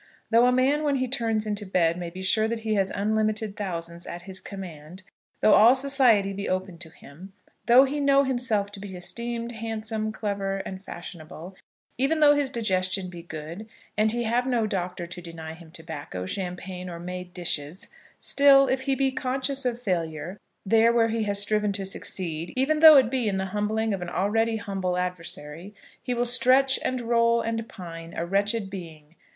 Though 0.31 0.47
a 0.47 0.51
man 0.51 0.81
when 0.83 0.95
he 0.95 1.07
turns 1.07 1.45
into 1.45 1.63
bed 1.63 1.95
may 1.95 2.09
be 2.09 2.23
sure 2.23 2.47
that 2.47 2.61
he 2.61 2.73
has 2.73 2.89
unlimited 2.89 3.55
thousands 3.55 4.07
at 4.07 4.23
his 4.23 4.39
command, 4.39 5.03
though 5.41 5.53
all 5.53 5.75
society 5.75 6.33
be 6.33 6.49
open 6.49 6.79
to 6.79 6.89
him, 6.89 7.33
though 7.67 7.83
he 7.83 7.99
know 7.99 8.23
himself 8.23 8.71
to 8.71 8.79
be 8.79 8.95
esteemed 8.95 9.51
handsome, 9.51 10.11
clever, 10.11 10.57
and 10.65 10.81
fashionable, 10.83 11.55
even 11.99 12.19
though 12.19 12.33
his 12.33 12.49
digestion 12.49 13.11
be 13.11 13.21
good, 13.21 13.69
and 13.95 14.11
he 14.11 14.23
have 14.23 14.47
no 14.47 14.65
doctor 14.65 15.05
to 15.05 15.21
deny 15.21 15.53
him 15.53 15.69
tobacco, 15.69 16.25
champagne, 16.25 16.89
or 16.89 16.99
made 16.99 17.31
dishes, 17.31 17.89
still, 18.19 18.67
if 18.69 18.81
he 18.81 18.95
be 18.95 19.11
conscious 19.11 19.65
of 19.65 19.79
failure 19.79 20.35
there 20.65 20.91
where 20.91 21.09
he 21.09 21.25
has 21.25 21.39
striven 21.39 21.71
to 21.71 21.85
succeed, 21.85 22.51
even 22.55 22.79
though 22.79 22.97
it 22.97 23.11
be 23.11 23.27
in 23.27 23.37
the 23.37 23.45
humbling 23.53 23.93
of 23.93 24.01
an 24.01 24.09
already 24.09 24.57
humble 24.57 24.97
adversary, 24.97 25.75
he 26.01 26.15
will 26.15 26.25
stretch, 26.25 26.79
and 26.83 27.01
roll, 27.01 27.39
and 27.41 27.69
pine, 27.69 28.15
a 28.17 28.25
wretched 28.25 28.67
being. 28.67 29.13